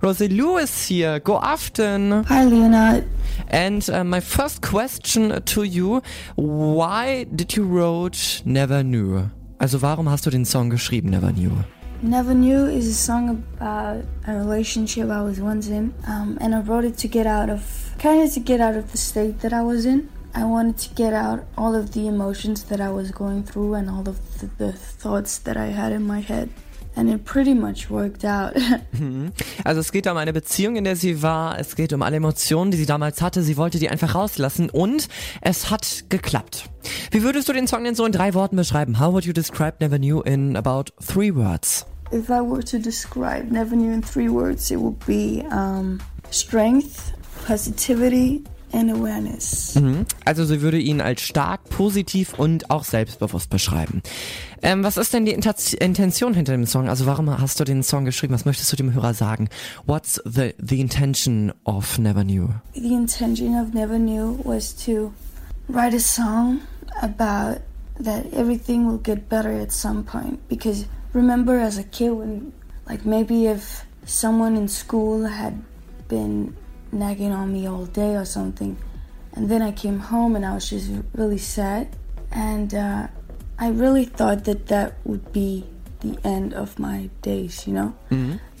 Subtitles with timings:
[0.00, 1.18] Rosie Lewis here.
[1.20, 2.24] Go aften.
[2.28, 3.04] Hi, Leonard.
[3.48, 6.02] And uh, my first question to you,
[6.36, 9.30] why did you wrote Never Knew?
[9.60, 11.50] Also warum hast du den Song geschrieben, Never Knew?
[12.00, 16.60] Never Knew is a song about a relationship I was once in, um, and I
[16.60, 19.52] wrote it to get out of, kind of to get out of the state that
[19.52, 20.08] I was in.
[20.32, 23.90] I wanted to get out all of the emotions that I was going through and
[23.90, 26.50] all of the, the thoughts that I had in my head.
[26.98, 28.54] And it pretty much worked out.
[29.64, 31.58] Also es geht um eine Beziehung, in der sie war.
[31.58, 33.42] Es geht um alle Emotionen, die sie damals hatte.
[33.42, 35.08] Sie wollte die einfach rauslassen und
[35.40, 36.68] es hat geklappt.
[37.10, 38.98] Wie würdest du den Song denn so in drei Worten beschreiben?
[38.98, 41.86] How would you describe Never Knew in about three words?
[42.10, 47.12] if I were to describe Never Knew in three words, it would be um, strength,
[47.46, 49.74] positivity, and awareness.
[49.74, 50.06] Mhm.
[50.24, 54.02] Also sie würde ihn als stark, positiv und auch selbstbewusst beschreiben.
[54.62, 56.88] Ähm, was ist denn die Inter Intention hinter dem Song?
[56.88, 58.34] Also warum hast du den Song geschrieben?
[58.34, 59.48] Was möchtest du dem Hörer sagen?
[59.86, 62.48] What's the, the intention of Never Knew?
[62.74, 65.12] The intention of Never Knew was to
[65.68, 66.60] write a song
[67.02, 67.60] about
[68.02, 70.38] that everything will get better at some point.
[70.48, 72.52] Because remember as a kid when,
[72.88, 75.62] like maybe if someone in school had
[76.08, 76.56] been
[76.92, 78.76] nagging on me all day or something,
[79.34, 81.88] and then I came home and I was just really sad,
[82.32, 83.06] and uh,
[83.58, 85.64] I really thought that that would be
[86.00, 87.94] the end of my days, you know,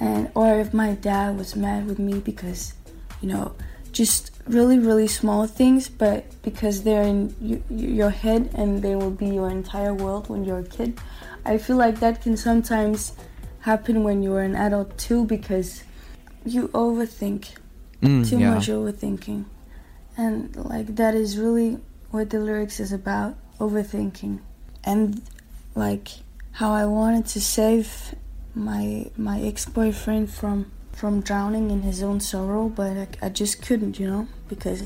[0.00, 2.74] and or if my dad was mad with me because,
[3.20, 3.54] you know,
[3.92, 9.26] just really really small things, but because they're in your head and they will be
[9.28, 10.98] your entire world when you're a kid.
[11.44, 13.12] I feel like that can sometimes
[13.60, 15.84] happen when you're an adult too because
[16.44, 17.54] you overthink
[18.02, 18.54] Mm, too ja.
[18.54, 19.44] much overthinking.
[20.16, 21.78] And like that is really
[22.10, 24.40] what the lyrics is about overthinking.
[24.84, 25.22] And
[25.74, 26.08] like
[26.52, 28.14] how i wanted to save
[28.54, 33.98] my my ex-boyfriend from from drowning in his own sorrow but I, I just couldn't
[33.98, 34.82] you know because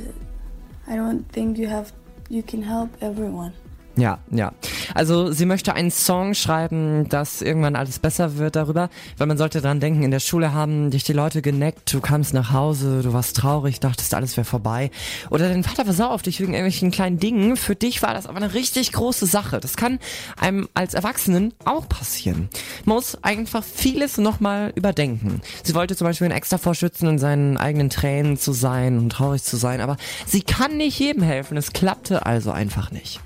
[0.87, 1.93] i don't think you have
[2.29, 3.53] you can help everyone
[3.97, 4.53] Ja, ja.
[4.95, 9.63] Also sie möchte einen Song schreiben, dass irgendwann alles besser wird darüber, weil man sollte
[9.63, 13.15] dran denken, in der Schule haben dich die Leute geneckt, du kamst nach Hause, du
[13.15, 14.91] warst traurig, dachtest alles wäre vorbei.
[15.31, 17.57] Oder dein Vater versau auf dich wegen irgendwelchen kleinen Dingen.
[17.57, 19.61] Für dich war das aber eine richtig große Sache.
[19.61, 19.99] Das kann
[20.39, 22.51] einem als Erwachsenen auch passieren.
[22.85, 25.41] Man muss einfach vieles nochmal überdenken.
[25.63, 29.43] Sie wollte zum Beispiel einen extra vorschützen, in seinen eigenen Tränen zu sein und traurig
[29.43, 29.97] zu sein, aber
[30.27, 31.57] sie kann nicht jedem helfen.
[31.57, 33.21] Es klappte also einfach nicht.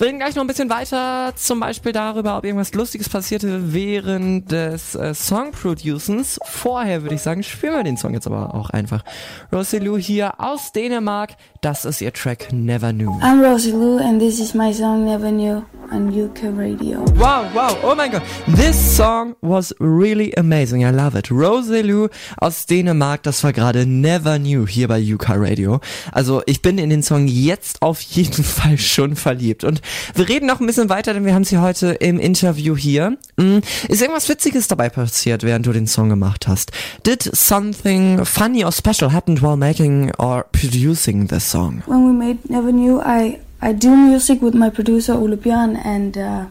[0.00, 4.50] Wir reden gleich noch ein bisschen weiter, zum Beispiel darüber, ob irgendwas Lustiges passierte während
[4.50, 6.40] des äh, Song-Producens.
[6.42, 9.04] Vorher würde ich sagen, spielen wir den Song jetzt aber auch einfach.
[9.52, 13.10] Rosie Lou hier aus Dänemark, das ist ihr Track Never Knew.
[13.22, 15.62] i'm rosie lou and this is my song never knew
[15.92, 18.22] on uk radio Wow, wow, oh mein Gott.
[18.56, 20.82] This song was really amazing.
[20.82, 21.30] I love it.
[21.30, 25.80] Rosie Lou aus Dänemark, das war gerade Never Knew hier bei UK Radio.
[26.12, 29.64] Also ich bin in den Song jetzt auf jeden Fall schon verliebt.
[29.64, 29.82] Und
[30.14, 33.18] wir reden noch ein bisschen weiter, denn wir haben sie heute im Interview hier.
[33.36, 36.70] Mm, Ist irgendwas Witziges dabei passiert, während du den Song gemacht hast?
[37.04, 41.82] Did something funny or special happen while making or producing this song?
[41.86, 46.16] when we made Never Knew, I I do music with my producer Ole Björn, and
[46.16, 46.46] uh,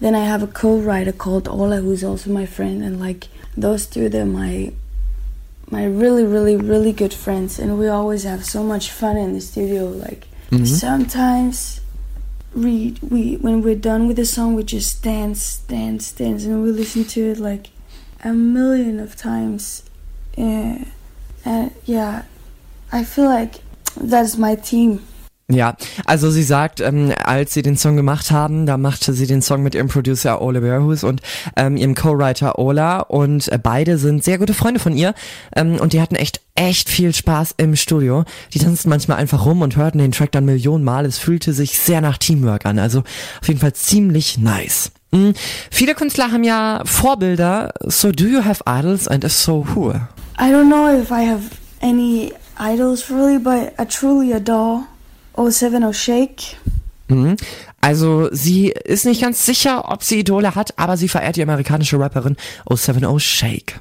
[0.00, 4.08] then I have a co-writer called Ola, who's also my friend, and like those two,
[4.08, 4.72] they're my
[5.70, 9.40] my really, really, really good friends, and we always have so much fun in the
[9.40, 9.88] studio.
[9.88, 10.26] Like
[10.64, 11.80] sometimes.
[12.54, 16.72] We, we when we're done with the song we just dance dance dance and we
[16.72, 17.68] listen to it like
[18.24, 19.84] a million of times
[20.36, 20.86] yeah.
[21.44, 22.24] and yeah
[22.90, 23.60] I feel like
[24.08, 25.00] that's my team
[25.50, 29.40] Ja, also sie sagt, ähm, als sie den Song gemacht haben, da machte sie den
[29.40, 31.22] Song mit ihrem Producer Ole Berhus und
[31.56, 35.14] ähm, ihrem Co-Writer Ola und äh, beide sind sehr gute Freunde von ihr
[35.56, 38.24] ähm, und die hatten echt echt viel Spaß im Studio.
[38.52, 41.06] Die tanzten manchmal einfach rum und hörten den Track dann Millionen Mal.
[41.06, 43.00] Es fühlte sich sehr nach Teamwork an, also
[43.40, 44.90] auf jeden Fall ziemlich nice.
[45.12, 45.32] Mhm.
[45.70, 47.72] Viele Künstler haben ja Vorbilder.
[47.86, 49.92] So do you have idols and if so who?
[50.38, 51.42] I don't know if I have
[51.80, 54.86] any idols really, but I truly adore
[55.36, 56.56] 070 Shake.
[57.08, 57.36] Mhm.
[57.80, 61.98] Also sie ist nicht ganz sicher, ob sie Idole hat, aber sie verehrt die amerikanische
[61.98, 62.36] Rapperin
[62.68, 63.80] 070 Shake.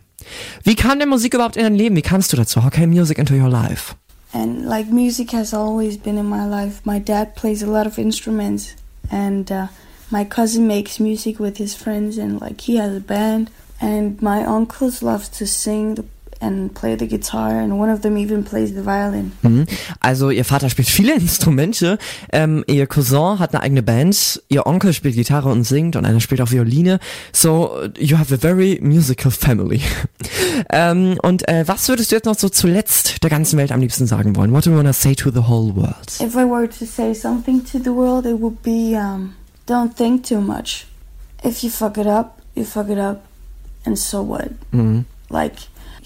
[0.63, 1.95] Wie kam denn Musik überhaupt in dein Leben?
[1.95, 2.63] Wie kamst du dazu?
[2.63, 3.95] How came music into your life?
[4.33, 6.81] And like music has always been in my life.
[6.83, 8.75] My dad plays a lot of instruments,
[9.09, 9.67] and uh,
[10.11, 13.49] my cousin makes music with his friends, and like he has a band.
[13.79, 16.09] And my uncles love to sing,
[16.41, 19.31] and play the guitar, and one of them even plays the violin.
[19.41, 19.65] Mhm.
[19.99, 21.97] Also ihr Vater spielt viele Instrumente,
[22.31, 26.19] ähm, ihr Cousin hat eine eigene Band, ihr Onkel spielt Gitarre und singt und einer
[26.19, 26.99] spielt auch Violine.
[27.31, 29.81] So you have a very musical family.
[30.71, 34.07] ähm, und äh, was würdest du jetzt noch so zuletzt der ganzen Welt am liebsten
[34.07, 34.51] sagen wollen?
[34.51, 36.19] What do you wanna say to the whole world?
[36.19, 39.33] If I were to say something to the world, it would be um,
[39.67, 40.85] don't think too much.
[41.43, 43.23] If you fuck it up, you fuck it up,
[43.85, 44.49] and so what?
[44.71, 45.05] Mhm.
[45.29, 45.55] Like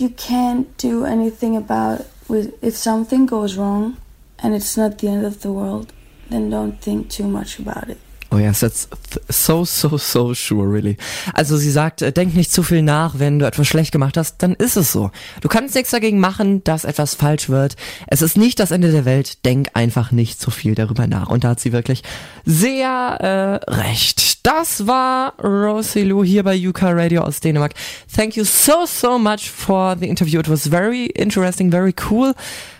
[0.01, 3.97] you can't do anything about with if something goes wrong
[4.39, 5.93] and it's not the end of the world,
[6.29, 7.97] then don't think too much about it.
[8.33, 10.95] Oh yes, that's th- so, so, so sure, really.
[11.33, 14.37] Also sie sagt, äh, denk nicht zu viel nach, wenn du etwas schlecht gemacht hast,
[14.37, 15.11] dann ist es so.
[15.41, 17.75] Du kannst nichts dagegen machen, dass etwas falsch wird.
[18.07, 21.27] Es ist nicht das Ende der Welt, denk einfach nicht zu viel darüber nach.
[21.27, 22.03] Und da hat sie wirklich
[22.45, 24.30] sehr äh, recht.
[24.43, 27.73] Das war Rosie Lou hier bei UK Radio aus Dänemark.
[28.13, 30.39] Thank you so, so much for the interview.
[30.39, 32.33] It was very interesting, very cool.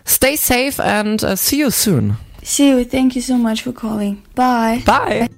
[0.06, 2.18] Stay safe and uh, see you soon.
[2.44, 2.84] See you.
[2.84, 4.24] Thank you so much for calling.
[4.36, 4.81] Bye.
[4.86, 5.30] Bye.